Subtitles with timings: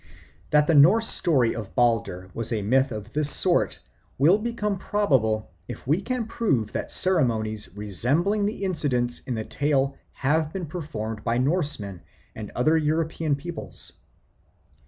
[0.49, 3.79] That the Norse story of Balder was a myth of this sort
[4.17, 9.95] will become probable if we can prove that ceremonies resembling the incidents in the tale
[10.13, 12.01] have been performed by Norsemen
[12.33, 13.93] and other European peoples.